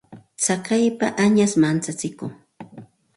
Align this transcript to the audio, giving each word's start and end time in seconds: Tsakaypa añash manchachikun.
Tsakaypa 0.41 1.07
añash 1.23 1.55
manchachikun. 1.61 2.31